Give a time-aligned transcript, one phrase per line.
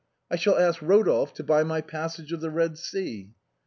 [0.31, 3.33] I shall ask Eodolphe to buy my' Passage of the Eed Sea.'